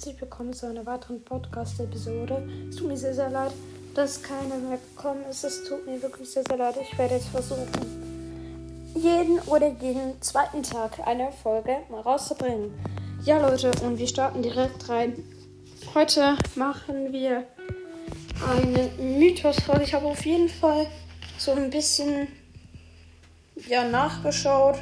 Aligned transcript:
herzlich 0.00 0.22
willkommen 0.22 0.54
zu 0.54 0.66
einer 0.66 0.86
weiteren 0.86 1.22
Podcast-Episode. 1.22 2.48
Es 2.70 2.76
tut 2.76 2.88
mir 2.88 2.96
sehr, 2.96 3.12
sehr 3.12 3.28
leid, 3.28 3.52
dass 3.94 4.22
keine 4.22 4.54
mehr 4.54 4.78
gekommen 4.78 5.22
ist. 5.28 5.44
Es 5.44 5.62
tut 5.64 5.84
mir 5.84 6.00
wirklich 6.00 6.30
sehr, 6.30 6.42
sehr 6.48 6.56
leid. 6.56 6.76
Ich 6.80 6.96
werde 6.96 7.16
jetzt 7.16 7.28
versuchen, 7.28 7.68
jeden 8.94 9.38
oder 9.40 9.68
jeden 9.68 10.22
zweiten 10.22 10.62
Tag 10.62 11.06
eine 11.06 11.30
Folge 11.42 11.76
mal 11.90 12.00
rauszubringen. 12.00 12.72
Ja, 13.26 13.46
Leute, 13.46 13.72
und 13.84 13.98
wir 13.98 14.06
starten 14.06 14.40
direkt 14.40 14.88
rein. 14.88 15.22
Heute 15.94 16.34
machen 16.54 17.12
wir 17.12 17.44
eine 18.48 18.88
Mythos-Folge. 19.18 19.82
Ich 19.82 19.92
habe 19.92 20.06
auf 20.06 20.24
jeden 20.24 20.48
Fall 20.48 20.86
so 21.36 21.52
ein 21.52 21.68
bisschen 21.68 22.26
ja, 23.68 23.84
nachgeschaut. 23.84 24.78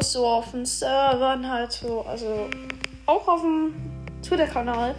So 0.00 0.26
auf 0.26 0.50
den 0.50 0.66
Servern 0.66 1.48
halt 1.48 1.70
so, 1.70 2.00
also 2.00 2.48
auch 3.06 3.28
auf 3.28 3.42
dem 3.42 3.95
Twitter-Kanal 4.26 4.96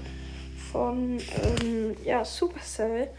von 0.72 1.18
ähm, 1.20 1.96
ja, 2.06 2.24
Supercell. 2.24 3.10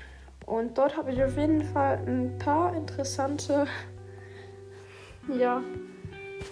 Und 0.47 0.79
dort 0.79 0.97
habe 0.97 1.13
ich 1.13 1.23
auf 1.23 1.37
jeden 1.37 1.63
Fall 1.63 1.99
ein 2.07 2.39
paar 2.39 2.75
interessante, 2.75 3.67
ja, 5.39 5.63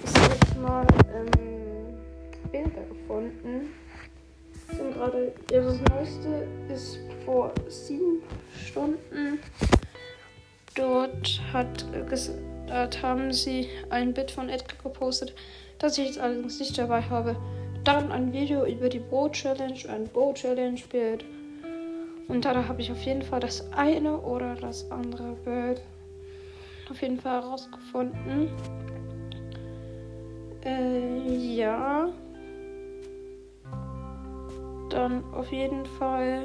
ich 0.04 0.28
jetzt 0.28 0.60
mal, 0.60 0.86
ähm, 1.14 1.94
Bilder 2.52 2.82
gefunden. 2.82 3.72
Sind 4.76 4.92
gerade, 4.92 5.32
ja, 5.50 5.62
das 5.62 5.80
neueste 5.90 6.46
ist 6.68 6.98
vor 7.24 7.52
sieben 7.68 8.22
Stunden. 8.54 9.38
Dort 10.74 11.40
hat, 11.54 11.86
dort 12.66 13.02
haben 13.02 13.32
sie 13.32 13.70
ein 13.88 14.12
Bild 14.12 14.30
von 14.30 14.50
Edgar 14.50 14.76
gepostet, 14.82 15.34
das 15.78 15.96
ich 15.96 16.08
jetzt 16.08 16.18
allerdings 16.18 16.58
nicht 16.58 16.76
dabei 16.76 17.00
habe 17.00 17.36
dann 17.86 18.10
ein 18.10 18.32
Video 18.32 18.66
über 18.66 18.88
die 18.88 18.98
Bow 18.98 19.28
Challenge, 19.30 19.78
ein 19.88 20.08
Bow 20.08 20.34
Challenge 20.34 20.80
Bild. 20.90 21.24
Und 22.26 22.44
da 22.44 22.66
habe 22.66 22.80
ich 22.80 22.90
auf 22.90 23.00
jeden 23.02 23.22
Fall 23.22 23.38
das 23.38 23.72
eine 23.72 24.18
oder 24.18 24.56
das 24.56 24.90
andere 24.90 25.36
Bild 25.44 25.80
auf 26.90 27.00
jeden 27.00 27.20
Fall 27.20 27.42
herausgefunden. 27.42 28.50
Äh, 30.64 31.54
ja. 31.54 32.08
Dann 34.90 35.22
auf 35.32 35.52
jeden 35.52 35.86
Fall. 35.86 36.42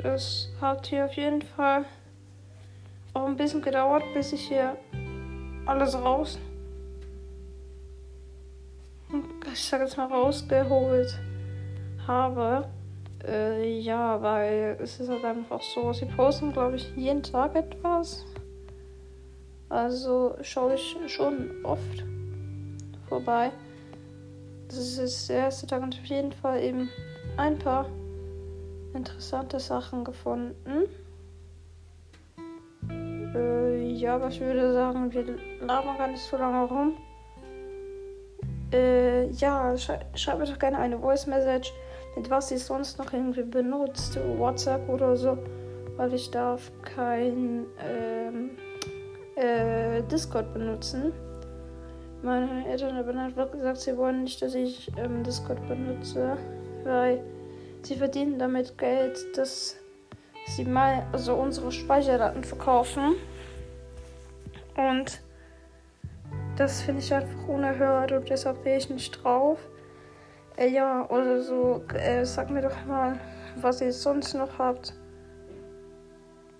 Das 0.00 0.48
hat 0.60 0.86
hier 0.86 1.06
auf 1.06 1.14
jeden 1.14 1.42
Fall 1.42 1.84
auch 3.14 3.26
ein 3.26 3.36
bisschen 3.36 3.62
gedauert, 3.62 4.04
bis 4.14 4.32
ich 4.32 4.46
hier 4.46 4.76
alles 5.66 5.96
raus 5.96 6.38
ich 9.52 9.64
sag 9.64 9.80
jetzt 9.80 9.96
mal, 9.96 10.06
rausgeholt 10.06 11.18
habe. 12.06 12.68
Äh, 13.26 13.78
ja, 13.78 14.20
weil 14.22 14.78
es 14.80 14.98
ist 15.00 15.08
halt 15.08 15.24
einfach 15.24 15.60
so, 15.60 15.92
sie 15.92 16.06
posten, 16.06 16.52
glaube 16.52 16.76
ich, 16.76 16.94
jeden 16.96 17.22
Tag 17.22 17.54
etwas. 17.54 18.24
Also 19.68 20.36
schaue 20.42 20.74
ich 20.74 20.96
schon 21.06 21.64
oft 21.64 22.04
vorbei. 23.08 23.52
Das 24.68 24.98
ist 24.98 25.28
der 25.28 25.36
erste 25.36 25.66
Tag 25.66 25.82
und 25.82 25.94
auf 25.94 26.04
jeden 26.06 26.32
Fall 26.32 26.62
eben 26.62 26.88
ein 27.36 27.58
paar 27.58 27.86
interessante 28.94 29.60
Sachen 29.60 30.04
gefunden. 30.04 30.88
Äh, 32.88 33.92
ja, 33.92 34.16
aber 34.16 34.28
ich 34.28 34.40
würde 34.40 34.72
sagen, 34.72 35.12
wir 35.12 35.24
labern 35.60 35.98
gar 35.98 36.08
nicht 36.08 36.22
so 36.22 36.36
lange 36.36 36.68
rum. 36.68 36.96
Äh, 38.72 39.30
ja, 39.30 39.76
schrei 39.76 40.00
schreib 40.14 40.38
mir 40.38 40.46
doch 40.46 40.58
gerne 40.58 40.78
eine 40.78 40.98
Voice 40.98 41.26
Message, 41.26 41.72
mit 42.16 42.30
was 42.30 42.50
ihr 42.50 42.58
sonst 42.58 42.98
noch 42.98 43.12
irgendwie 43.12 43.42
benutzt, 43.42 44.18
WhatsApp 44.36 44.88
oder 44.88 45.16
so, 45.16 45.38
weil 45.96 46.14
ich 46.14 46.30
darf 46.30 46.70
kein 46.82 47.66
ähm, 47.84 48.50
äh, 49.36 50.02
Discord 50.04 50.52
benutzen. 50.52 51.12
Meine 52.22 52.68
Eltern 52.68 52.96
haben 52.96 53.36
wirklich 53.36 53.62
gesagt, 53.62 53.80
sie 53.80 53.96
wollen 53.96 54.24
nicht, 54.24 54.40
dass 54.42 54.54
ich 54.54 54.90
ähm, 54.98 55.22
Discord 55.24 55.66
benutze, 55.66 56.36
weil 56.84 57.24
sie 57.82 57.96
verdienen 57.96 58.38
damit 58.38 58.76
Geld, 58.76 59.18
dass 59.36 59.76
sie 60.46 60.64
mal 60.64 61.06
also 61.12 61.34
unsere 61.34 61.72
Speicherdaten 61.72 62.44
verkaufen. 62.44 63.14
Und 64.76 65.20
das 66.60 66.82
finde 66.82 67.00
ich 67.00 67.14
einfach 67.14 67.48
unerhört 67.48 68.12
und 68.12 68.28
deshalb 68.28 68.62
wäre 68.66 68.76
ich 68.76 68.90
nicht 68.90 69.24
drauf. 69.24 69.58
Äh, 70.58 70.68
ja, 70.68 71.08
oder 71.08 71.40
so, 71.40 71.82
äh, 71.94 72.22
sag 72.26 72.50
mir 72.50 72.60
doch 72.60 72.84
mal, 72.84 73.18
was 73.56 73.80
ihr 73.80 73.94
sonst 73.94 74.34
noch 74.34 74.58
habt. 74.58 74.92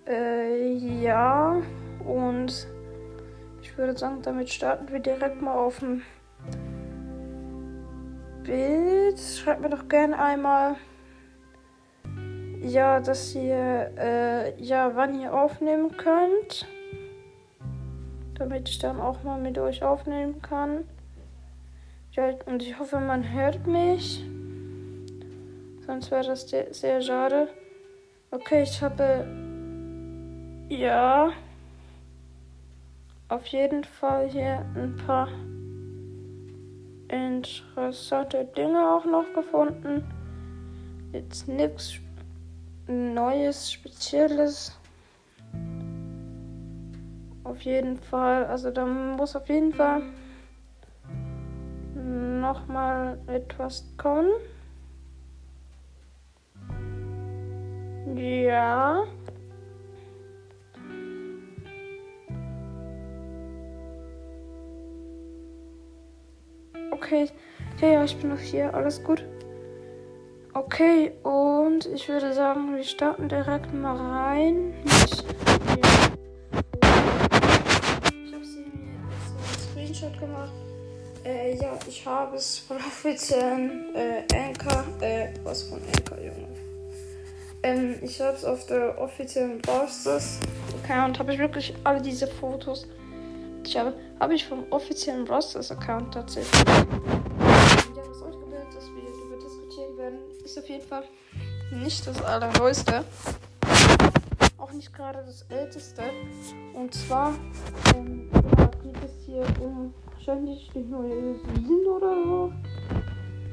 Äh, 0.07 0.73
ja, 0.73 1.61
und 2.03 2.67
ich 3.61 3.77
würde 3.77 3.95
sagen, 3.95 4.23
damit 4.23 4.49
starten 4.49 4.91
wir 4.91 4.99
direkt 4.99 5.39
mal 5.39 5.53
auf 5.53 5.77
dem 5.77 6.01
Bild. 8.43 9.19
Schreibt 9.19 9.61
mir 9.61 9.69
doch 9.69 9.87
gerne 9.87 10.17
einmal, 10.17 10.77
ja, 12.59 12.99
dass 12.99 13.35
ihr, 13.35 13.91
äh, 13.99 14.59
ja, 14.59 14.95
wann 14.95 15.21
ihr 15.21 15.31
aufnehmen 15.31 15.95
könnt 15.95 16.65
damit 18.41 18.67
ich 18.69 18.79
dann 18.79 18.99
auch 18.99 19.21
mal 19.21 19.39
mit 19.39 19.59
euch 19.59 19.83
aufnehmen 19.83 20.41
kann. 20.41 20.83
Und 22.47 22.63
ich 22.63 22.77
hoffe, 22.79 22.99
man 22.99 23.31
hört 23.31 23.67
mich. 23.67 24.23
Sonst 25.85 26.09
wäre 26.09 26.25
das 26.25 26.49
sehr 26.49 27.01
schade. 27.01 27.47
Okay, 28.31 28.63
ich 28.63 28.81
habe. 28.81 29.27
Ja. 30.69 31.31
Auf 33.29 33.45
jeden 33.47 33.83
Fall 33.83 34.27
hier 34.27 34.65
ein 34.75 34.95
paar 35.05 35.27
interessante 37.07 38.45
Dinge 38.57 38.79
auch 38.79 39.05
noch 39.05 39.31
gefunden. 39.35 40.03
Jetzt 41.13 41.47
nichts 41.47 41.93
Neues, 42.87 43.71
Spezielles. 43.71 44.80
Auf 47.51 47.63
jeden 47.63 47.99
Fall, 47.99 48.45
also 48.45 48.71
da 48.71 48.85
muss 48.85 49.35
auf 49.35 49.49
jeden 49.49 49.73
Fall 49.73 50.03
noch 51.95 52.65
mal 52.67 53.19
etwas 53.27 53.85
kommen. 53.97 54.31
Ja. 58.15 59.03
Okay. 66.91 67.27
Ja, 67.81 67.87
ja, 67.89 68.03
ich 68.05 68.17
bin 68.17 68.29
noch 68.29 68.39
hier. 68.39 68.73
Alles 68.73 69.03
gut. 69.03 69.25
Okay, 70.53 71.11
und 71.23 71.85
ich 71.87 72.07
würde 72.07 72.31
sagen, 72.31 72.73
wir 72.77 72.83
starten 72.85 73.27
direkt 73.27 73.73
mal 73.73 73.97
rein. 73.97 74.73
Ich 74.85 75.21
Screenshot 75.71 76.10
gemacht. 80.21 80.51
Äh, 81.25 81.55
ja, 81.57 81.77
ich 81.87 82.05
habe 82.05 82.37
es 82.37 82.59
von 82.59 82.77
offiziellen 82.77 83.93
äh, 83.93 84.23
Anchor, 84.33 84.85
äh, 85.01 85.27
was 85.43 85.63
von 85.63 85.79
Anchor, 85.97 86.17
Junge. 86.17 86.47
Ähm, 87.63 87.95
ich 88.01 88.19
habe 88.19 88.35
es 88.35 88.45
auf 88.45 88.65
der 88.65 88.99
offiziellen 88.99 89.61
Browsers 89.61 90.39
Account, 90.83 91.19
habe 91.19 91.33
ich 91.33 91.39
wirklich 91.39 91.75
alle 91.83 92.01
diese 92.01 92.25
Fotos. 92.25 92.87
Ich 93.63 93.77
habe, 93.77 93.93
habe 94.19 94.33
ich 94.33 94.47
vom 94.47 94.63
offiziellen 94.71 95.25
Browsers 95.25 95.71
Account 95.71 96.13
tatsächlich. 96.13 96.63
Ja, 96.65 98.01
was 98.09 98.21
euch 98.23 98.39
gebildet, 98.39 98.73
dass 98.75 98.85
wir 98.85 99.03
darüber 99.03 99.37
diskutieren 99.37 99.97
werden, 99.97 100.19
ist 100.43 100.57
auf 100.57 100.67
jeden 100.67 100.87
Fall 100.87 101.03
nicht 101.71 102.07
das 102.07 102.19
allerneueste. 102.23 103.03
Auch 104.57 104.71
nicht 104.71 104.91
gerade 104.91 105.23
das 105.23 105.45
älteste. 105.49 106.01
Und 106.73 106.95
zwar 106.95 107.35
ähm, 107.95 108.29
geht 108.81 109.03
es 109.03 109.25
hier 109.27 109.45
um 109.61 109.93
wahrscheinlich 110.21 110.69
die 110.73 110.79
neue 110.79 111.35
Season 111.35 111.85
oder 111.87 112.23
so. 112.23 112.53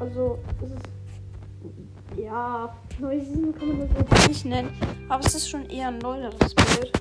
Also 0.00 0.38
es 0.62 0.70
ist 0.70 2.22
ja 2.22 2.74
neue 2.98 3.24
Season 3.24 3.54
kann 3.54 3.68
man 3.68 3.80
das 3.80 3.88
jetzt 3.98 4.28
nicht 4.28 4.44
nennen, 4.44 4.70
aber 5.08 5.24
es 5.24 5.34
ist 5.34 5.48
schon 5.48 5.68
eher 5.70 5.88
ein 5.88 5.98
neueres 5.98 6.54
Bild. 6.54 6.92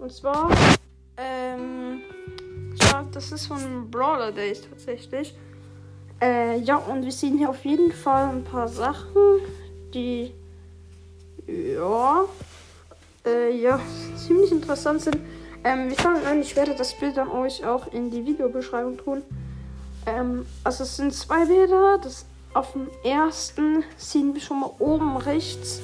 Und 0.00 0.12
zwar 0.12 0.50
ähm 1.16 2.00
ja, 2.82 3.04
das 3.12 3.32
ist 3.32 3.46
von 3.46 3.90
Brawler 3.90 4.30
Days 4.30 4.62
tatsächlich. 4.68 5.34
Äh, 6.20 6.58
ja, 6.60 6.76
und 6.76 7.04
wir 7.04 7.12
sehen 7.12 7.38
hier 7.38 7.50
auf 7.50 7.64
jeden 7.64 7.92
Fall 7.92 8.28
ein 8.28 8.44
paar 8.44 8.68
Sachen, 8.68 9.40
die 9.94 10.32
ja, 11.46 12.24
äh, 13.24 13.56
ja, 13.56 13.80
ziemlich 14.16 14.52
interessant 14.52 15.00
sind. 15.00 15.18
Ähm, 15.68 15.90
wir 15.90 15.96
fangen 15.96 16.24
an. 16.24 16.40
Ich 16.40 16.56
werde 16.56 16.74
das 16.74 16.94
Bild 16.94 17.18
dann 17.18 17.28
euch 17.28 17.62
auch 17.66 17.92
in 17.92 18.10
die 18.10 18.24
Videobeschreibung 18.24 18.96
tun. 18.96 19.22
Ähm, 20.06 20.46
also 20.64 20.84
es 20.84 20.96
sind 20.96 21.12
zwei 21.12 21.44
Bilder. 21.44 21.98
Das 22.02 22.24
auf 22.54 22.72
dem 22.72 22.88
ersten 23.04 23.84
sehen 23.98 24.32
wir 24.32 24.40
schon 24.40 24.60
mal 24.60 24.70
oben 24.78 25.18
rechts 25.18 25.82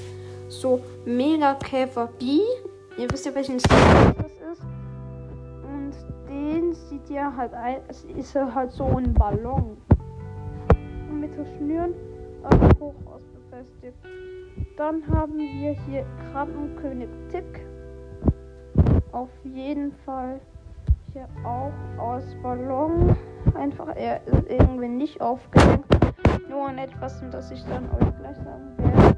so 0.48 0.82
Mega 1.04 1.54
Käfer 1.56 2.08
B. 2.18 2.40
Ihr 2.96 3.10
wisst 3.10 3.26
ja 3.26 3.34
welchen 3.34 3.60
Stil 3.60 3.76
das 4.16 4.32
ist. 4.52 4.62
Und 5.64 5.92
den 6.30 6.72
sieht 6.72 7.10
ihr 7.10 7.36
halt 7.36 7.52
ein. 7.52 7.80
Es 7.88 8.04
ist 8.04 8.34
halt 8.34 8.72
so 8.72 8.86
ein 8.86 9.12
Ballon. 9.12 9.76
Und 11.10 11.20
mit 11.20 11.34
so 11.34 11.44
Schnüren 11.58 11.92
auf 12.42 12.58
dem 12.58 12.80
Hochhaus 12.80 13.22
befestigt. 13.34 13.98
Dann 14.78 15.06
haben 15.08 15.36
wir 15.36 15.76
hier 15.86 16.06
Krabbenkönig 16.32 17.10
Tick. 17.30 17.73
Auf 19.14 19.28
jeden 19.44 19.92
Fall 20.04 20.40
hier 21.12 21.28
auch 21.44 21.72
aus 22.02 22.24
Ballon. 22.42 23.14
Einfach, 23.54 23.94
er 23.94 24.26
ist 24.26 24.50
irgendwie 24.50 24.88
nicht 24.88 25.20
aufgehängt. 25.20 25.84
Nur 26.50 26.66
an 26.66 26.78
etwas, 26.78 27.22
das 27.30 27.52
ich 27.52 27.64
dann 27.66 27.84
euch 27.92 28.18
gleich 28.18 28.36
sagen 28.38 28.76
werde. 28.76 29.16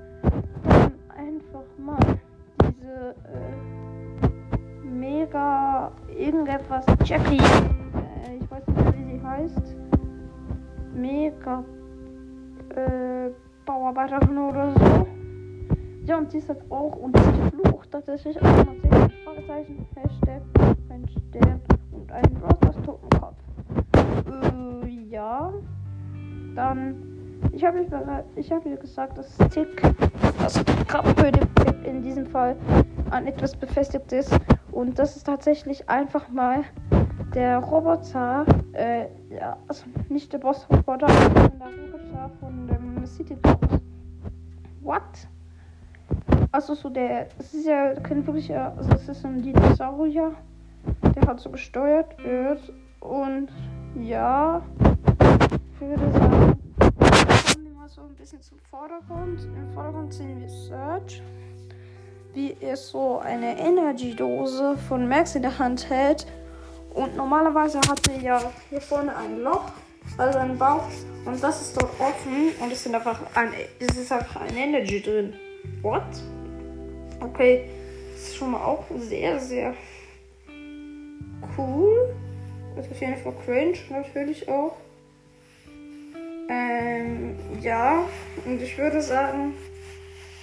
Dann 0.64 0.92
einfach 1.16 1.64
mal 1.78 2.18
diese 2.62 3.14
äh, 3.32 4.86
mega 4.86 5.90
irgendetwas 6.14 6.84
Jackie. 7.02 7.38
Äh, 7.38 8.36
ich 8.38 8.50
weiß 8.50 8.66
nicht 8.66 8.84
mehr, 8.84 8.94
wie 8.98 9.18
sie 9.18 9.26
heißt. 9.26 9.76
Mega 10.92 11.64
äh, 12.74 13.30
Bauarbeiterin 13.64 14.36
oder 14.36 14.74
so. 14.74 15.15
Ja, 16.06 16.18
und 16.18 16.30
sie 16.30 16.38
ist 16.38 16.48
halt 16.48 16.60
auch 16.70 16.94
und 16.94 17.16
sie 17.18 17.50
flucht 17.50 17.90
tatsächlich 17.90 18.40
auch 18.40 18.64
mal 18.64 18.76
sehen. 18.80 19.12
Fragezeichen, 19.24 19.86
Hashtag, 19.96 20.40
ein 20.88 21.04
Stern 21.08 21.60
und 21.90 22.12
ein 22.12 22.36
Rosters 22.36 22.76
Totenkopf. 22.84 23.34
Äh, 23.96 24.88
ja. 25.10 25.52
Dann, 26.54 26.94
ich 27.50 27.64
habe 27.64 27.84
ich 28.36 28.52
hab 28.52 28.64
mir 28.64 28.76
gesagt, 28.76 29.18
dass 29.18 29.36
Tick, 29.50 29.82
also 30.40 30.60
Krabbenhöhle 30.86 31.40
in 31.84 32.02
diesem 32.02 32.26
Fall 32.26 32.54
an 33.10 33.26
etwas 33.26 33.56
befestigt 33.56 34.12
ist. 34.12 34.38
Und 34.70 35.00
das 35.00 35.16
ist 35.16 35.24
tatsächlich 35.24 35.88
einfach 35.88 36.28
mal 36.28 36.62
der 37.34 37.58
Roboter, 37.58 38.46
äh, 38.74 39.06
ja, 39.34 39.56
also 39.66 39.86
nicht 40.08 40.32
der 40.32 40.38
Boss-Roboter, 40.38 41.08
sondern 41.08 41.58
der 41.58 41.68
Roboter 41.68 42.30
von 42.38 42.68
dem 42.68 43.06
City 43.06 43.34
Boss. 43.34 43.80
What? 44.82 45.02
Also 46.52 46.74
so 46.74 46.88
der, 46.88 47.28
es 47.38 47.54
ist 47.54 47.66
ja 47.66 47.94
kein 47.94 48.26
wirklicher, 48.26 48.72
also 48.76 48.90
es 48.92 49.08
ist 49.08 49.24
ein 49.24 49.42
Dinosaurier, 49.42 50.32
der 51.14 51.26
halt 51.26 51.40
so 51.40 51.50
gesteuert 51.50 52.16
wird. 52.24 52.72
Und 53.00 53.48
ja, 53.94 54.62
ich 55.74 55.80
würde 55.80 56.12
sagen, 56.12 56.58
kommen 56.78 57.64
wir 57.64 57.72
mal 57.72 57.88
so 57.88 58.02
ein 58.02 58.14
bisschen 58.14 58.40
zum 58.40 58.58
Vordergrund. 58.70 59.40
Im 59.44 59.72
Vordergrund 59.72 60.12
sehen 60.12 60.40
wir 60.40 60.48
Search, 60.48 61.22
wie 62.34 62.56
er 62.60 62.76
so 62.76 63.18
eine 63.18 63.58
Energy-Dose 63.58 64.76
von 64.88 65.08
Max 65.08 65.34
in 65.34 65.42
der 65.42 65.58
Hand 65.58 65.88
hält. 65.90 66.26
Und 66.94 67.16
normalerweise 67.16 67.78
hat 67.80 68.08
er 68.08 68.20
ja 68.20 68.40
hier 68.70 68.80
vorne 68.80 69.14
ein 69.16 69.40
Loch, 69.40 69.70
also 70.16 70.38
einen 70.38 70.56
Bauch. 70.56 70.88
Und 71.26 71.42
das 71.42 71.60
ist 71.60 71.76
dort 71.76 71.92
offen 72.00 72.52
und 72.60 72.72
es, 72.72 72.84
sind 72.84 72.94
einfach 72.94 73.20
ein, 73.34 73.50
es 73.78 73.98
ist 73.98 74.12
einfach 74.12 74.40
ein 74.40 74.56
Energy 74.56 75.02
drin. 75.02 75.34
What? 75.82 76.02
Okay, 77.20 77.68
das 78.12 78.22
ist 78.28 78.36
schon 78.36 78.52
mal 78.52 78.62
auch 78.62 78.84
sehr, 78.98 79.38
sehr 79.40 79.74
cool. 81.56 82.14
Das 82.74 82.86
ist 82.86 82.92
auf 82.92 83.00
jeden 83.00 83.16
Fall 83.16 83.34
cringe, 83.44 83.78
natürlich 83.90 84.48
auch. 84.48 84.76
Ähm, 86.48 87.36
ja, 87.60 88.04
und 88.44 88.62
ich 88.62 88.76
würde 88.78 89.00
sagen, 89.00 89.54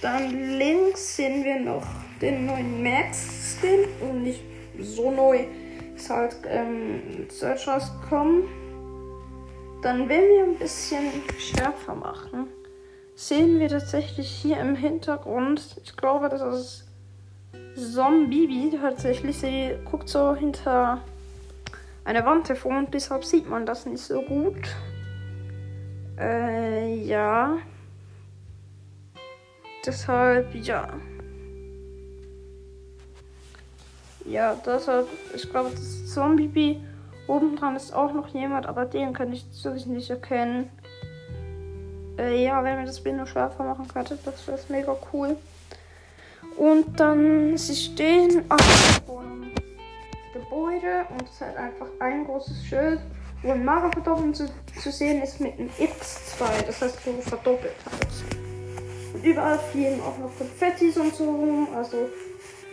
dann 0.02 0.58
links 0.58 1.16
sehen 1.16 1.44
wir 1.44 1.60
noch 1.60 1.86
den 2.20 2.46
neuen 2.46 2.82
Max-Skin 2.82 3.86
und 4.00 4.22
nicht 4.22 4.42
so 4.78 5.10
neu. 5.10 5.44
Ist 5.96 6.10
halt 6.10 6.36
ähm, 6.46 7.26
Search 7.30 7.66
rausgekommen. 7.66 8.44
Dann, 9.80 10.08
wenn 10.08 10.22
wir 10.22 10.44
ein 10.44 10.56
bisschen 10.56 11.04
schärfer 11.38 11.94
machen, 11.94 12.48
sehen 13.14 13.60
wir 13.60 13.68
tatsächlich 13.68 14.28
hier 14.28 14.58
im 14.58 14.74
Hintergrund, 14.74 15.76
ich 15.82 15.96
glaube, 15.96 16.28
das 16.28 16.42
ist 16.42 16.84
Zombie 17.94 18.76
tatsächlich. 18.80 19.38
Sie 19.38 19.76
guckt 19.90 20.08
so 20.08 20.34
hinter 20.34 21.00
einer 22.04 22.24
Wand 22.24 22.48
hervor 22.48 22.78
und 22.78 22.94
deshalb 22.94 23.24
sieht 23.24 23.48
man 23.48 23.66
das 23.66 23.86
nicht 23.86 24.02
so 24.02 24.22
gut. 24.22 24.68
Äh, 26.18 26.94
ja. 27.04 27.58
Deshalb, 29.84 30.54
ja. 30.54 30.88
Ja, 34.24 34.56
deshalb, 34.64 35.08
ich 35.34 35.50
glaube, 35.50 35.70
das 35.70 36.12
Zombie. 36.12 36.80
Oben 37.26 37.56
dran 37.56 37.74
ist 37.74 37.94
auch 37.94 38.12
noch 38.12 38.28
jemand, 38.28 38.66
aber 38.66 38.84
den 38.84 39.14
kann 39.14 39.32
ich 39.32 39.46
natürlich 39.46 39.86
nicht 39.86 40.10
erkennen. 40.10 40.70
Äh, 42.18 42.44
ja, 42.44 42.62
wenn 42.62 42.78
wir 42.78 42.86
das 42.86 43.02
Bild 43.02 43.16
noch 43.16 43.26
schärfer 43.26 43.64
machen 43.64 43.88
könnte, 43.88 44.18
das 44.24 44.46
wäre 44.46 44.58
mega 44.68 44.96
cool. 45.12 45.36
Und 46.56 46.98
dann, 47.00 47.56
sie 47.56 47.74
stehen 47.74 48.44
auf 48.48 49.00
dem 49.06 49.52
Gebäude 50.32 51.06
und 51.10 51.28
es 51.28 51.40
hat 51.40 51.56
einfach 51.56 51.86
ein 51.98 52.24
großes 52.24 52.64
Schild, 52.64 53.00
wo 53.42 53.50
ein 53.50 53.64
Mager 53.64 53.90
verdoppelt 53.90 54.36
zu, 54.36 54.48
zu 54.80 54.92
sehen 54.92 55.22
ist 55.22 55.40
mit 55.40 55.58
einem 55.58 55.68
X2, 55.70 56.66
das 56.66 56.80
heißt, 56.80 57.06
wo 57.06 57.20
verdoppelt 57.20 57.74
hat. 57.84 58.06
Und 59.14 59.24
überall 59.24 59.58
fliegen 59.58 60.00
auch 60.00 60.18
noch 60.18 60.36
Konfettis 60.36 60.96
und 60.96 61.14
so 61.14 61.24
rum, 61.24 61.68
also 61.74 61.96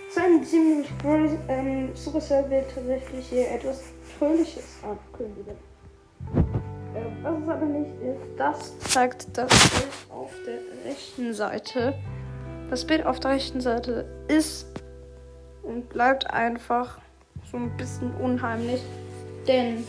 es 0.08 0.18
ist 0.18 0.24
ein 0.24 0.44
ziemlich 0.44 0.88
ähm, 1.48 1.96
Supercell 1.96 2.50
will 2.50 2.66
tatsächlich 2.74 3.28
hier 3.28 3.50
etwas 3.50 3.82
Fröhliches 4.20 4.66
ankündigen. 4.84 5.71
Äh, 6.94 7.24
was 7.24 7.42
es 7.42 7.50
aber 7.50 7.66
nicht 7.66 7.92
ist, 8.02 8.22
das 8.38 8.80
zeigt 8.80 9.38
das 9.38 9.50
Bild 9.50 9.92
auf 10.10 10.32
der 10.46 10.90
rechten 10.90 11.34
Seite. 11.34 11.94
Das 12.70 12.86
Bild 12.86 13.06
auf 13.06 13.20
der 13.20 13.32
rechten 13.32 13.62
Seite 13.62 14.06
ist 14.28 14.68
und 15.64 15.90
bleibt 15.90 16.30
einfach 16.30 17.00
so 17.50 17.58
ein 17.58 17.76
bisschen 17.78 18.14
unheimlich, 18.16 18.82
denn 19.48 19.86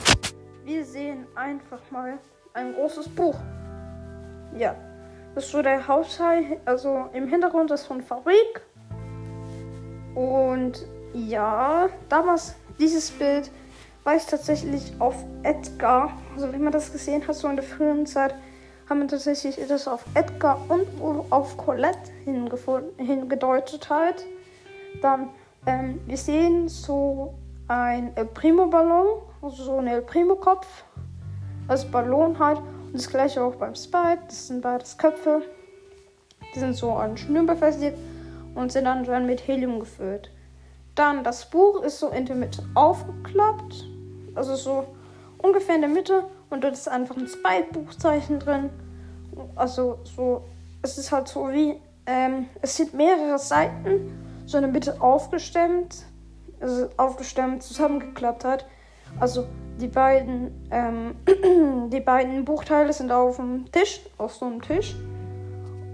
wir 0.64 0.84
sehen 0.84 1.26
einfach 1.34 1.80
mal 1.90 2.18
ein 2.54 2.74
großes 2.74 3.08
Buch. 3.08 3.36
Ja, 4.56 4.74
das 5.34 5.44
ist 5.44 5.52
so 5.52 5.62
der 5.62 5.86
Hauptteil, 5.86 6.60
also 6.64 7.08
im 7.14 7.26
Hintergrund 7.26 7.70
ist 7.70 7.86
von 7.86 8.02
Fabrik. 8.02 8.60
Und 10.14 10.86
ja, 11.14 11.88
damals 12.08 12.54
dieses 12.78 13.10
Bild 13.10 13.50
war 14.04 14.16
ich 14.16 14.26
tatsächlich 14.26 14.92
auf 14.98 15.14
Edgar. 15.42 16.12
Also 16.34 16.52
wenn 16.52 16.62
man 16.62 16.72
das 16.72 16.92
gesehen 16.92 17.26
hat, 17.26 17.34
so 17.36 17.48
in 17.48 17.56
der 17.56 17.64
frühen 17.64 18.06
Zeit, 18.06 18.34
haben 18.88 19.00
wir 19.00 19.08
tatsächlich 19.08 19.56
das 19.68 19.86
auf 19.86 20.04
Edgar 20.14 20.60
und 20.68 20.86
auf 21.30 21.56
Colette 21.56 22.10
hingedeutet 22.24 23.88
halt. 23.88 24.24
Dann, 25.00 25.30
ähm, 25.66 26.00
wir 26.06 26.16
sehen 26.16 26.68
so 26.68 27.34
ein 27.68 28.14
El 28.16 28.26
Primo 28.26 28.66
Ballon, 28.66 29.22
also 29.40 29.62
so 29.62 29.78
ein 29.78 29.86
El 29.86 30.02
Primo 30.02 30.34
Kopf 30.34 30.84
als 31.68 31.84
Ballon 31.90 32.38
halt. 32.38 32.58
Und 32.58 32.94
das 32.94 33.08
gleiche 33.08 33.42
auch 33.42 33.54
beim 33.54 33.74
Spike, 33.74 34.22
das 34.26 34.48
sind 34.48 34.60
beides 34.60 34.98
Köpfe. 34.98 35.42
Die 36.54 36.58
sind 36.58 36.74
so 36.74 36.92
an 36.92 37.16
Schnür 37.16 37.44
befestigt 37.44 37.96
und 38.54 38.72
sind 38.72 38.84
dann, 38.84 39.04
dann 39.04 39.26
mit 39.26 39.46
Helium 39.46 39.80
gefüllt. 39.80 40.30
Dann 40.94 41.24
das 41.24 41.48
Buch 41.48 41.82
ist 41.82 42.00
so 42.00 42.08
in 42.08 42.26
der 42.26 42.36
Mitte 42.36 42.62
aufgeklappt 42.74 43.86
also 44.34 44.54
so 44.56 44.84
ungefähr 45.38 45.74
in 45.74 45.82
der 45.82 45.90
Mitte 45.90 46.24
und 46.50 46.62
dort 46.62 46.74
ist 46.74 46.88
einfach 46.88 47.16
ein 47.16 47.28
Spike-Buchzeichen 47.28 48.38
drin. 48.38 48.70
Also 49.56 49.98
so, 50.04 50.44
es 50.82 50.98
ist 50.98 51.12
halt 51.12 51.28
so 51.28 51.50
wie, 51.50 51.80
ähm, 52.06 52.46
es 52.60 52.76
sind 52.76 52.94
mehrere 52.94 53.38
Seiten, 53.38 54.12
so 54.46 54.58
in 54.58 54.64
der 54.64 54.72
Mitte 54.72 55.00
aufgestemmt, 55.00 56.04
also 56.60 56.88
aufgestemmt, 56.96 57.62
zusammengeklappt 57.62 58.44
hat. 58.44 58.66
Also 59.18 59.46
die 59.80 59.88
beiden, 59.88 60.68
ähm, 60.70 61.14
die 61.90 62.00
beiden 62.00 62.44
Buchteile 62.44 62.92
sind 62.92 63.10
auf 63.12 63.36
dem 63.36 63.70
Tisch, 63.72 64.00
auf 64.18 64.34
so 64.34 64.46
einem 64.46 64.62
Tisch. 64.62 64.94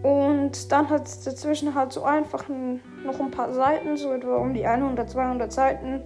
Und 0.02 0.70
dann 0.70 0.88
hat 0.90 1.06
es 1.06 1.24
dazwischen 1.24 1.74
halt 1.74 1.92
so 1.92 2.04
einfach 2.04 2.48
ein, 2.48 2.80
noch 3.04 3.18
ein 3.18 3.30
paar 3.30 3.52
Seiten, 3.52 3.96
so 3.96 4.12
etwa 4.12 4.36
um 4.36 4.54
die 4.54 4.64
100, 4.64 5.10
200 5.10 5.52
Seiten. 5.52 6.02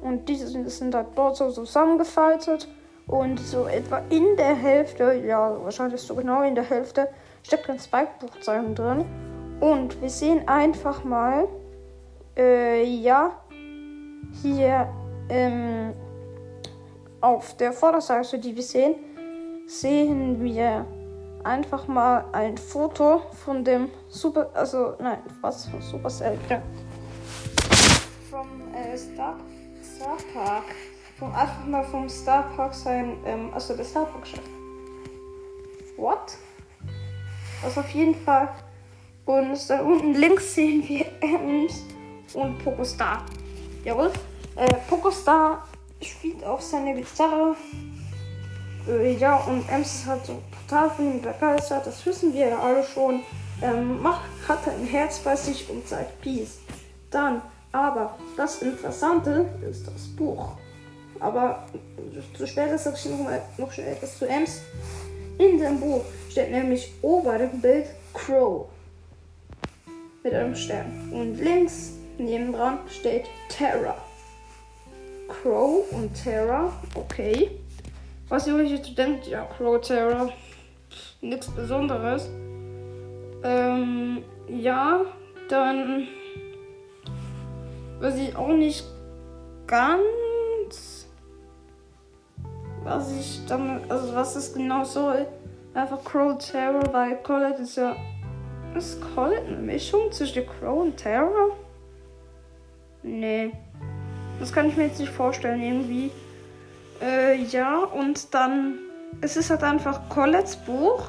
Und 0.00 0.28
diese 0.28 0.46
sind 0.68 0.94
halt 0.94 1.08
dort 1.14 1.36
so 1.36 1.50
zusammengefaltet. 1.50 2.68
Und 3.06 3.40
so 3.40 3.66
etwa 3.66 4.02
in 4.10 4.36
der 4.36 4.54
Hälfte, 4.54 5.14
ja, 5.14 5.56
wahrscheinlich 5.62 6.00
so 6.02 6.14
genau 6.14 6.42
in 6.42 6.54
der 6.54 6.64
Hälfte, 6.64 7.08
steckt 7.42 7.70
ein 7.70 7.78
Spike-Buchzeichen 7.78 8.74
drin. 8.74 9.06
Und 9.60 10.00
wir 10.02 10.10
sehen 10.10 10.46
einfach 10.46 11.04
mal, 11.04 11.48
äh, 12.36 12.84
ja, 12.84 13.32
hier 14.42 14.88
ähm, 15.30 15.94
auf 17.20 17.56
der 17.56 17.72
Vorderseite, 17.72 18.38
die 18.38 18.54
wir 18.54 18.62
sehen, 18.62 18.94
sehen 19.66 20.42
wir 20.42 20.86
einfach 21.44 21.86
mal 21.88 22.24
ein 22.32 22.56
Foto 22.56 23.22
von 23.44 23.64
dem 23.64 23.90
Super, 24.08 24.50
also 24.54 24.94
nein, 24.98 25.18
was 25.40 25.66
von 25.66 25.80
Supercell, 25.80 26.38
ja. 26.48 26.62
Vom 28.30 28.48
äh, 28.74 28.96
Star, 28.96 29.38
Star 29.98 30.16
Park. 30.32 30.64
Vom, 31.18 31.34
einfach 31.34 31.66
mal 31.66 31.82
vom 31.82 32.08
Star 32.08 32.44
Park 32.54 32.72
sein, 32.72 33.16
ähm, 33.26 33.50
also 33.52 33.74
der 33.74 33.84
Star 33.84 34.06
Park 34.06 34.24
Chef. 34.28 34.40
What? 35.96 36.36
Also 37.64 37.80
auf 37.80 37.90
jeden 37.90 38.14
Fall. 38.14 38.48
Und 39.24 39.58
da 39.68 39.80
unten 39.80 40.14
links 40.14 40.54
sehen 40.54 40.84
wir 40.86 41.04
Ems 41.20 41.82
und 42.34 42.62
Pokostar. 42.62 43.26
Jawohl. 43.84 44.12
Äh, 44.54 44.72
Pokostar 44.88 45.66
spielt 46.00 46.44
auch 46.44 46.60
seine 46.60 46.94
Gitarre. 46.94 47.56
Äh, 48.86 49.16
ja, 49.16 49.36
und 49.38 49.68
Ems 49.68 49.94
ist 49.96 50.06
halt 50.06 50.24
so 50.24 50.40
total 50.68 50.90
von 50.90 51.12
ihm 51.12 51.22
begeistert. 51.22 51.88
Das 51.88 52.06
wissen 52.06 52.32
wir 52.32 52.46
ja 52.46 52.58
alle 52.60 52.84
schon. 52.84 53.24
Ähm, 53.60 54.00
macht, 54.00 54.22
hat 54.46 54.68
ein 54.68 54.86
Herz 54.86 55.18
bei 55.18 55.34
sich 55.34 55.68
und 55.68 55.88
sagt 55.88 56.20
Peace. 56.20 56.60
Dann, 57.10 57.42
aber 57.72 58.16
das 58.36 58.62
Interessante 58.62 59.46
ist 59.68 59.86
das 59.86 60.06
Buch. 60.16 60.56
Aber 61.20 61.66
zu 62.36 62.46
später 62.46 62.78
sage 62.78 62.96
ich 62.96 63.10
noch, 63.10 63.18
mal, 63.18 63.42
noch 63.56 63.72
schnell 63.72 63.92
etwas 63.92 64.18
zu 64.18 64.26
Ems. 64.26 64.62
In 65.38 65.58
dem 65.58 65.80
Buch 65.80 66.04
steht 66.30 66.50
nämlich 66.50 66.92
ober 67.02 67.38
dem 67.38 67.60
Bild 67.60 67.86
Crow 68.12 68.68
mit 70.22 70.34
einem 70.34 70.54
Stern. 70.54 71.10
Und 71.12 71.36
links 71.36 71.92
nebendran 72.18 72.78
steht 72.88 73.26
Terra. 73.48 73.96
Crow 75.28 75.84
und 75.92 76.14
Terra, 76.14 76.72
okay. 76.94 77.50
Was 78.28 78.46
ihr 78.46 78.54
euch 78.54 78.70
jetzt 78.70 78.96
denkt, 78.96 79.26
ja, 79.26 79.44
Crow 79.44 79.80
Terra, 79.80 80.30
nichts 81.20 81.48
Besonderes. 81.48 82.28
Ähm, 83.42 84.22
ja, 84.48 85.02
dann 85.48 86.08
weiß 88.00 88.16
ich 88.16 88.36
auch 88.36 88.48
nicht 88.48 88.84
ganz, 89.66 91.08
was 92.84 93.12
ich 93.12 93.40
damit, 93.46 93.90
also 93.90 94.14
was 94.14 94.34
das 94.34 94.54
genau 94.54 94.84
soll. 94.84 95.26
Einfach 95.74 96.02
Crow 96.04 96.36
Terror, 96.38 96.92
weil 96.92 97.16
Colette 97.22 97.62
ist 97.62 97.76
ja. 97.76 97.94
Ist 98.74 99.00
Colette 99.14 99.46
eine 99.46 99.56
Mischung 99.56 100.10
zwischen 100.12 100.46
Crow 100.46 100.82
und 100.82 100.96
Terror? 100.96 101.56
Nee. 103.02 103.52
Das 104.40 104.52
kann 104.52 104.68
ich 104.68 104.76
mir 104.76 104.86
jetzt 104.86 105.00
nicht 105.00 105.12
vorstellen, 105.12 105.62
irgendwie. 105.62 106.10
Äh, 107.00 107.42
ja, 107.44 107.84
und 107.84 108.34
dann. 108.34 108.78
Es 109.20 109.36
ist 109.36 109.50
halt 109.50 109.62
einfach 109.62 110.08
Colettes 110.08 110.56
Buch. 110.56 111.08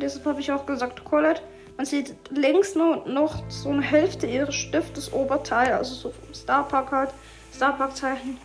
Deshalb 0.00 0.26
habe 0.26 0.40
ich 0.40 0.50
auch 0.52 0.66
gesagt, 0.66 1.04
Colette. 1.04 1.42
Man 1.76 1.84
sieht 1.84 2.14
links 2.30 2.74
nur 2.74 3.06
noch 3.06 3.42
so 3.48 3.68
eine 3.68 3.82
Hälfte 3.82 4.26
ihres 4.26 4.54
Stiftes 4.54 5.12
Oberteil, 5.12 5.72
also 5.72 5.94
so 5.94 6.10
vom 6.10 6.34
Starpark 6.34 6.90
halt, 6.90 7.10
Starpark-Zeichen. 7.54 8.38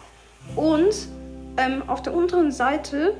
Und 0.56 1.08
ähm, 1.58 1.84
auf 1.88 2.02
der 2.02 2.14
unteren 2.14 2.52
Seite, 2.52 3.16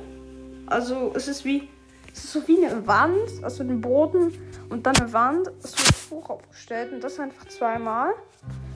also 0.66 1.12
es 1.14 1.28
ist 1.28 1.44
wie, 1.44 1.68
es 2.12 2.24
ist 2.24 2.32
so 2.32 2.46
wie 2.46 2.64
eine 2.64 2.86
Wand, 2.86 3.42
also 3.42 3.64
den 3.64 3.80
Boden 3.80 4.34
und 4.68 4.86
dann 4.86 4.96
eine 4.96 5.12
Wand, 5.12 5.50
so 5.60 5.76
ein 5.76 6.10
Buch 6.10 6.28
aufgestellt 6.28 6.92
und 6.92 7.02
das 7.02 7.18
einfach 7.18 7.46
zweimal. 7.48 8.12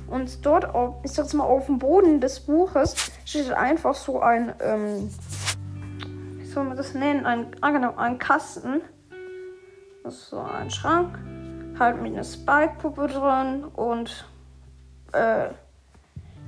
Und 0.08 0.46
dort, 0.46 0.64
auf, 0.74 0.96
ich 1.02 1.12
sag's 1.12 1.34
mal, 1.34 1.44
auf 1.44 1.66
dem 1.66 1.78
Boden 1.78 2.20
des 2.20 2.40
Buches 2.40 2.94
steht 3.24 3.50
einfach 3.52 3.94
so 3.94 4.20
ein, 4.20 4.54
ähm, 4.60 5.10
wie 6.36 6.46
soll 6.46 6.64
man 6.64 6.76
das 6.76 6.94
nennen? 6.94 7.26
Ein, 7.26 7.48
ah 7.60 7.70
genau, 7.70 7.94
ein 7.96 8.18
Kasten. 8.18 8.80
Das 10.06 10.14
ist 10.14 10.30
so 10.30 10.38
ein 10.38 10.70
Schrank. 10.70 11.18
Halt 11.80 12.00
mit 12.00 12.12
einer 12.12 12.22
Spike-Puppe 12.22 13.08
drin 13.08 13.64
und, 13.74 14.24
äh, 15.10 15.48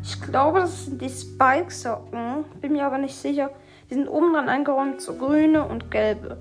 ich 0.01 0.23
glaube, 0.23 0.61
das 0.61 0.85
sind 0.85 1.03
die 1.03 1.09
Spike-Socken. 1.09 2.45
Bin 2.61 2.75
mir 2.75 2.87
aber 2.87 2.99
nicht 2.99 3.17
sicher. 3.17 3.51
Die 3.91 3.95
sind 3.95 4.07
oben 4.07 4.33
dran 4.33 4.49
eingeräumt, 4.49 5.01
so 5.01 5.15
grüne 5.15 5.65
und 5.65 5.91
gelbe. 5.91 6.39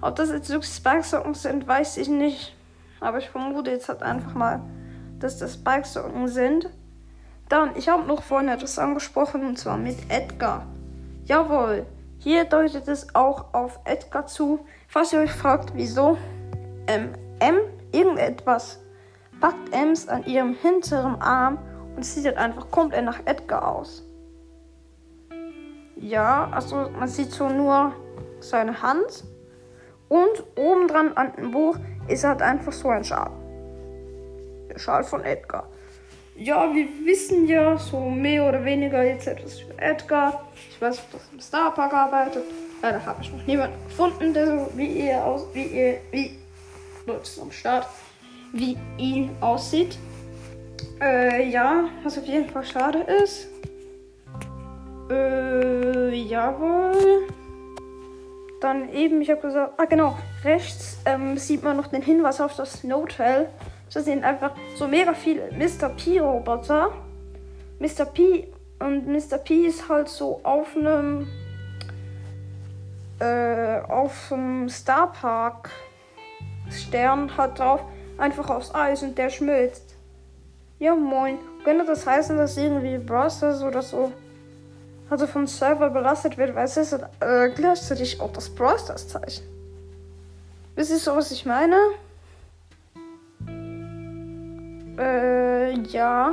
Ob 0.00 0.16
das 0.16 0.30
jetzt 0.30 0.48
wirklich 0.48 0.72
Spike-Socken 0.72 1.34
sind, 1.34 1.68
weiß 1.68 1.98
ich 1.98 2.08
nicht. 2.08 2.56
Aber 3.00 3.18
ich 3.18 3.28
vermute 3.28 3.70
jetzt 3.70 3.90
halt 3.90 4.02
einfach 4.02 4.32
mal 4.32 4.62
dass 5.18 5.38
das 5.38 5.56
Bikesocken 5.56 6.28
sind. 6.28 6.70
Dann, 7.48 7.76
ich 7.76 7.88
habe 7.88 8.06
noch 8.06 8.22
vorhin 8.22 8.48
etwas 8.48 8.78
angesprochen 8.78 9.46
und 9.46 9.58
zwar 9.58 9.76
mit 9.76 9.96
Edgar. 10.10 10.66
Jawohl, 11.26 11.86
hier 12.18 12.44
deutet 12.44 12.88
es 12.88 13.14
auch 13.14 13.54
auf 13.54 13.80
Edgar 13.84 14.26
zu. 14.26 14.60
Falls 14.88 15.12
ihr 15.12 15.20
euch 15.20 15.32
fragt, 15.32 15.72
wieso 15.74 16.18
ähm, 16.86 17.10
M 17.40 17.56
irgendetwas 17.92 18.80
packt 19.40 19.72
Ems 19.72 20.08
an 20.08 20.24
ihrem 20.24 20.54
hinteren 20.54 21.20
Arm 21.20 21.58
und 21.94 22.04
sieht 22.04 22.26
halt 22.26 22.36
einfach 22.36 22.70
komplett 22.70 23.04
nach 23.04 23.20
Edgar 23.24 23.66
aus. 23.66 24.04
Ja, 25.96 26.48
also 26.52 26.88
man 26.98 27.08
sieht 27.08 27.32
so 27.32 27.48
nur 27.48 27.92
seine 28.40 28.82
Hand 28.82 29.24
und 30.08 30.44
obendran 30.56 31.12
an 31.14 31.32
dem 31.36 31.50
Buch 31.50 31.76
ist 32.08 32.24
halt 32.24 32.42
einfach 32.42 32.72
so 32.72 32.88
ein 32.88 33.02
Schal. 33.02 33.30
Schal 34.76 35.04
von 35.04 35.24
Edgar. 35.24 35.68
Ja, 36.36 36.72
wir 36.74 36.86
wissen 37.06 37.46
ja 37.46 37.78
so 37.78 38.10
mehr 38.10 38.46
oder 38.46 38.62
weniger 38.62 39.02
jetzt 39.02 39.26
etwas 39.26 39.62
über 39.62 39.82
Edgar. 39.82 40.46
Ich 40.70 40.80
weiß, 40.80 40.96
dass 41.10 41.22
er 41.28 41.32
im 41.32 41.40
Starpark 41.40 41.94
arbeitet. 41.94 42.44
Leider 42.82 43.04
habe 43.06 43.22
ich 43.22 43.32
noch 43.32 43.46
niemanden 43.46 43.76
gefunden, 43.88 44.34
der 44.34 44.46
so 44.46 44.70
wie 44.76 45.06
ihr 45.06 45.24
aus, 45.24 45.46
wie 45.54 45.64
ihr, 45.64 46.00
wie 46.10 46.38
Leute 47.06 47.40
am 47.40 47.52
Start, 47.52 47.86
wie 48.52 48.76
ihn 48.98 49.30
aussieht. 49.40 49.96
Äh, 51.00 51.48
ja, 51.48 51.84
was 52.02 52.18
auf 52.18 52.26
jeden 52.26 52.48
Fall 52.48 52.64
schade 52.64 53.00
ist. 53.22 53.48
Äh, 55.10 56.14
jawohl. 56.14 57.28
Dann 58.60 58.92
eben, 58.92 59.20
ich 59.20 59.30
habe 59.30 59.40
gesagt, 59.40 59.74
ah 59.76 59.84
genau, 59.84 60.16
rechts 60.42 60.98
ähm, 61.04 61.36
sieht 61.38 61.62
man 61.62 61.76
noch 61.76 61.86
den 61.88 62.02
Hinweis 62.02 62.40
auf 62.40 62.56
das 62.56 62.80
Snowtail. 62.80 63.48
Das 63.92 64.04
sind 64.04 64.24
einfach 64.24 64.52
so 64.76 64.88
mega 64.88 65.14
viele 65.14 65.50
Mr. 65.52 65.90
P-Roboter. 65.90 66.90
Mr. 67.78 68.06
P 68.06 68.48
und 68.80 69.06
Mr. 69.06 69.38
P 69.38 69.66
ist 69.66 69.88
halt 69.88 70.08
so 70.08 70.40
auf 70.42 70.74
einem 70.74 71.28
äh, 73.20 73.80
auf 73.80 74.32
einem 74.32 74.68
Starpark 74.68 75.70
Stern 76.70 77.36
hat 77.36 77.58
drauf 77.58 77.80
einfach 78.18 78.50
aus 78.50 78.74
Eis 78.74 79.02
und 79.02 79.16
der 79.16 79.30
schmilzt. 79.30 79.94
Ja 80.78 80.94
moin. 80.94 81.38
Könnte 81.64 81.84
das 81.84 82.06
heißen, 82.06 82.36
dass 82.36 82.56
irgendwie 82.56 82.98
Browsers 82.98 83.62
oder 83.62 83.82
so 83.82 84.12
also 85.08 85.26
vom 85.26 85.46
Server 85.46 85.90
belastet 85.90 86.36
wird, 86.36 86.54
weil 86.54 86.64
es 86.64 86.76
ist 86.76 86.92
äh, 86.92 87.50
gleichzeitig 87.54 88.20
auch 88.20 88.32
das 88.32 88.48
Browsers 88.48 89.08
Zeichen. 89.08 89.44
Wisst 90.74 90.90
ihr 90.90 90.98
so, 90.98 91.16
was 91.16 91.30
ich 91.30 91.46
meine? 91.46 91.76
Äh, 94.98 95.78
ja. 95.80 96.32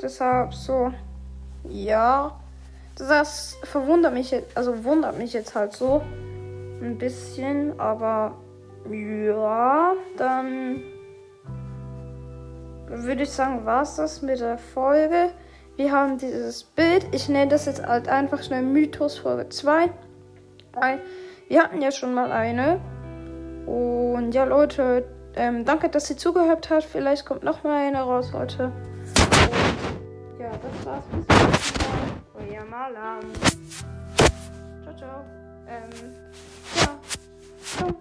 Deshalb 0.00 0.54
so. 0.54 0.92
Ja. 1.68 2.38
Das 2.96 3.56
verwundert 3.64 4.14
mich 4.14 4.30
jetzt, 4.30 4.56
also 4.56 4.84
wundert 4.84 5.18
mich 5.18 5.32
jetzt 5.32 5.54
halt 5.54 5.72
so 5.72 6.02
ein 6.80 6.98
bisschen, 6.98 7.78
aber 7.78 8.36
ja, 8.90 9.94
dann 10.16 10.82
würde 12.88 13.22
ich 13.22 13.30
sagen, 13.30 13.66
war 13.66 13.82
es 13.82 13.96
das 13.96 14.22
mit 14.22 14.40
der 14.40 14.58
Folge. 14.58 15.30
Wir 15.76 15.92
haben 15.92 16.18
dieses 16.18 16.64
Bild. 16.64 17.06
Ich 17.12 17.28
nenne 17.28 17.50
das 17.50 17.66
jetzt 17.66 17.86
halt 17.86 18.08
einfach 18.08 18.42
schnell 18.42 18.62
Mythos 18.62 19.18
Folge 19.18 19.48
2. 19.48 19.90
Weil 20.72 21.00
wir 21.48 21.62
hatten 21.62 21.80
ja 21.82 21.90
schon 21.90 22.14
mal 22.14 22.32
eine. 22.32 22.80
Und 23.66 24.32
ja, 24.32 24.44
Leute, 24.44 25.04
ähm, 25.36 25.64
danke, 25.64 25.88
dass 25.88 26.10
ihr 26.10 26.16
zugehört 26.16 26.70
habt. 26.70 26.84
Vielleicht 26.84 27.26
kommt 27.26 27.42
noch 27.42 27.62
mal 27.62 27.86
eine 27.86 28.00
raus 28.00 28.32
heute. 28.32 28.72
Und 28.72 30.40
ja, 30.40 30.50
das 30.50 30.86
war's. 30.86 31.04
Bis 31.12 31.26
zum 31.26 31.46
nächsten 31.46 31.78
Mal. 31.78 32.50
Euer 32.50 32.64
Malam. 32.64 33.20
Ciao, 34.82 34.96
ciao. 34.96 35.47
Ähm, 35.68 36.14
ja. 36.76 36.98
Ciao. 37.62 37.94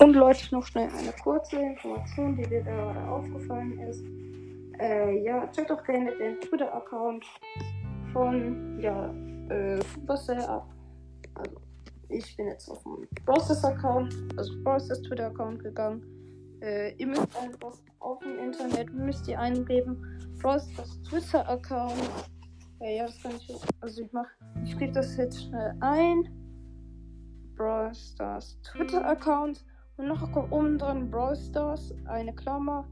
Und 0.00 0.14
Leute, 0.14 0.54
noch 0.54 0.64
schnell 0.64 0.88
eine 0.96 1.12
kurze 1.22 1.56
Information, 1.56 2.36
die 2.36 2.46
mir 2.46 2.62
gerade 2.62 3.10
aufgefallen 3.10 3.78
ist. 3.80 4.04
Äh, 4.80 5.24
ja, 5.24 5.46
checkt 5.48 5.70
doch 5.70 5.82
gerne 5.84 6.12
den 6.16 6.40
Twitter-Account 6.40 7.24
von, 8.12 8.78
ja, 8.80 9.12
äh, 9.50 9.80
Supercell 9.94 10.40
ab. 10.42 10.66
Ich 12.08 12.36
bin 12.36 12.46
jetzt 12.46 12.68
auf 12.70 12.82
dem 12.82 13.06
Process 13.24 13.64
Account, 13.64 14.14
also 14.36 14.52
Process 14.62 15.02
Twitter 15.02 15.26
Account 15.26 15.62
gegangen. 15.62 16.02
Äh, 16.60 16.94
ihr 16.96 17.06
müsst 17.06 17.36
einfach 17.36 17.74
auf 18.00 18.18
dem 18.20 18.38
Internet 18.38 18.92
müsst 18.92 19.28
ihr 19.28 19.38
eingeben 19.38 20.02
Process 20.40 21.00
Twitter 21.02 21.48
Account. 21.48 22.10
Ja, 22.80 22.88
ja, 22.88 23.06
das 23.06 23.22
kann 23.22 23.32
ich. 23.36 23.56
Also 23.80 24.02
ich 24.02 24.12
mach, 24.12 24.26
ich 24.64 24.78
gebe 24.78 24.92
das 24.92 25.16
jetzt 25.16 25.44
schnell 25.44 25.74
ein. 25.80 26.28
Brawl 27.58 27.92
Stars 27.92 28.56
Twitter 28.62 29.04
Account 29.04 29.64
und 29.96 30.06
noch 30.06 30.32
kommt 30.32 30.52
oben 30.52 30.78
dran 30.78 31.10
Brawl 31.10 31.34
Stars 31.34 31.92
eine 32.06 32.32
Klammer 32.32 32.86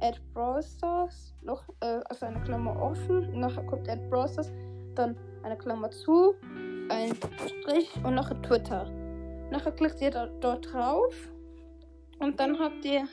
Add 0.00 0.20
Brawl 0.32 0.62
Stars 0.62 1.34
noch 1.42 1.68
äh, 1.80 2.00
also 2.08 2.26
eine 2.26 2.40
Klammer 2.42 2.80
offen 2.80 3.38
nachher 3.40 3.66
kommt 3.66 3.88
Add 3.88 4.00
Brawl 4.08 4.28
Stars 4.28 4.52
dann 4.94 5.16
eine 5.42 5.58
Klammer 5.58 5.90
zu 5.90 6.34
ein 6.92 7.14
Strich 7.46 7.90
und 8.04 8.14
nachher 8.14 8.40
Twitter. 8.42 8.86
Nachher 9.50 9.72
klickt 9.72 10.00
ihr 10.00 10.10
da, 10.10 10.26
dort 10.40 10.72
drauf 10.72 11.14
und 12.18 12.38
dann 12.38 12.58
habt 12.58 12.84
ihr 12.84 13.04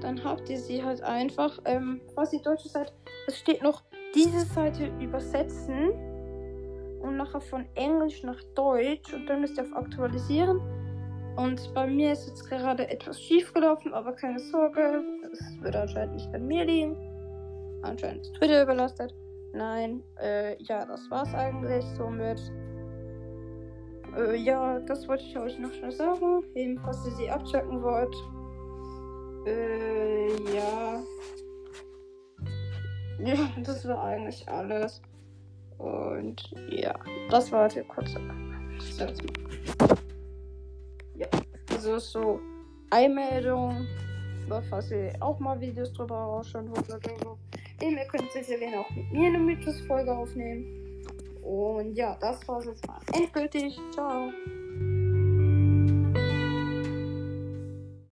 dann 0.00 0.22
habt 0.24 0.48
ihr 0.50 0.58
sie 0.58 0.82
halt 0.82 1.00
einfach, 1.02 1.60
ähm, 1.64 2.00
was 2.16 2.30
die 2.30 2.42
deutsche 2.42 2.68
Seite, 2.68 2.92
es 3.28 3.38
steht 3.38 3.62
noch 3.62 3.84
diese 4.16 4.40
Seite 4.46 4.90
übersetzen 5.00 5.92
und 7.00 7.16
nachher 7.16 7.40
von 7.40 7.66
Englisch 7.76 8.24
nach 8.24 8.42
Deutsch 8.56 9.14
und 9.14 9.26
dann 9.26 9.42
müsst 9.42 9.56
ihr 9.58 9.62
auf 9.62 9.76
Aktualisieren. 9.76 10.60
Und 11.36 11.72
bei 11.72 11.86
mir 11.86 12.12
ist 12.12 12.26
jetzt 12.26 12.48
gerade 12.48 12.88
etwas 12.90 13.20
schief 13.20 13.54
gelaufen, 13.54 13.94
aber 13.94 14.12
keine 14.12 14.40
Sorge, 14.40 15.02
es 15.32 15.62
wird 15.62 15.76
anscheinend 15.76 16.16
nicht 16.16 16.34
an 16.34 16.46
mir 16.46 16.64
liegen. 16.64 16.96
Anscheinend 17.82 18.22
ist 18.22 18.34
Twitter 18.34 18.64
überlastet. 18.64 19.14
Nein, 19.54 20.02
äh, 20.20 20.60
ja, 20.62 20.86
das 20.86 21.10
war's 21.10 21.34
eigentlich 21.34 21.84
somit. 21.96 22.40
Äh, 24.16 24.36
ja, 24.36 24.78
das 24.80 25.06
wollte 25.08 25.24
ich 25.24 25.38
euch 25.38 25.58
noch 25.58 25.72
schnell 25.72 25.90
sagen. 25.90 26.42
Eben, 26.54 26.78
falls 26.78 27.04
ihr 27.06 27.12
sie 27.12 27.30
abchecken 27.30 27.82
wollt. 27.82 28.14
Äh, 29.46 30.54
ja. 30.54 31.02
Ja, 33.18 33.36
das 33.62 33.86
war 33.86 34.02
eigentlich 34.02 34.48
alles. 34.48 35.00
Und 35.78 36.42
ja, 36.70 36.92
das 37.30 37.52
war 37.52 37.68
der 37.68 37.84
kurze. 37.84 38.18
Ja, 41.14 41.28
also 41.70 41.98
so 41.98 42.40
Einmeldung. 42.90 43.86
Falls 44.68 44.90
ihr 44.90 45.12
auch 45.20 45.38
mal 45.38 45.60
Videos 45.60 45.92
drüber 45.92 46.16
rausschauen 46.16 46.68
wollt 46.70 46.88
oder 46.88 47.16
so. 47.22 47.38
Eben, 47.82 47.98
ihr 47.98 48.04
könnt 48.04 48.30
sicher 48.30 48.58
gerne 48.58 48.78
auch 48.78 48.90
mit 48.90 49.10
mir 49.10 49.26
eine 49.26 49.38
Mythos-Folge 49.38 50.14
aufnehmen. 50.14 51.04
Und 51.42 51.96
ja, 51.96 52.16
das 52.20 52.46
war's 52.46 52.64
jetzt 52.64 52.86
mal 52.86 53.00
endgültig. 53.12 53.76
Ciao. 53.92 54.30